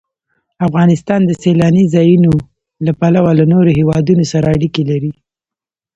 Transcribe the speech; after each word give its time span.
افغانستان 0.67 1.21
د 1.25 1.31
سیلانی 1.43 1.83
ځایونه 1.93 2.29
له 2.85 2.91
پلوه 2.99 3.31
له 3.39 3.45
نورو 3.53 3.69
هېوادونو 3.79 4.23
سره 4.33 4.47
اړیکې 4.55 4.83
لري. 4.91 5.11